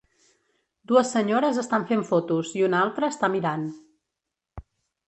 [0.91, 3.71] Dues senyores estan fent fotos i una altra està mirant.